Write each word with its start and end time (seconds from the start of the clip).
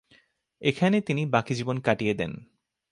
এখানেই 0.61 1.01
তিনি 1.01 1.21
বাকী 1.25 1.53
জীবন 1.55 1.77
কাটিয়ে 1.79 2.13
দেন। 2.13 2.31